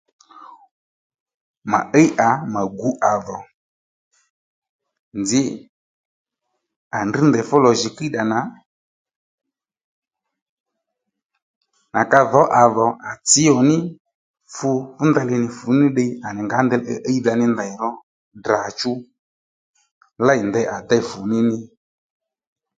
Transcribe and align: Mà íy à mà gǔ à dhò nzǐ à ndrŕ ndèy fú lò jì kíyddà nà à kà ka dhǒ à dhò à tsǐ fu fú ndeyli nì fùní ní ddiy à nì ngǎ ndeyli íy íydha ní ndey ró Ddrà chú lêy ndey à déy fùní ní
Mà 1.69 1.79
íy 2.01 2.07
à 2.27 2.29
mà 2.53 2.61
gǔ 2.77 2.87
à 3.09 3.11
dhò 3.25 3.37
nzǐ 5.21 5.41
à 6.97 6.99
ndrŕ 7.07 7.21
ndèy 7.27 7.45
fú 7.49 7.55
lò 7.63 7.71
jì 7.81 7.89
kíyddà 7.97 8.21
nà 8.31 8.39
à 11.99 12.01
kà 12.11 12.19
ka 12.21 12.29
dhǒ 12.31 12.41
à 12.61 12.63
dhò 12.75 12.85
à 13.09 13.11
tsǐ 13.27 13.43
fu 14.55 14.69
fú 14.97 15.01
ndeyli 15.09 15.35
nì 15.41 15.47
fùní 15.57 15.77
ní 15.87 15.87
ddiy 15.91 16.11
à 16.25 16.27
nì 16.35 16.41
ngǎ 16.47 16.57
ndeyli 16.63 16.85
íy 16.93 17.01
íydha 17.13 17.33
ní 17.39 17.45
ndey 17.51 17.71
ró 17.81 17.89
Ddrà 18.37 18.61
chú 18.79 18.91
lêy 20.25 20.41
ndey 20.49 20.65
à 20.75 20.77
déy 20.89 21.01
fùní 21.09 21.39
ní 21.49 21.55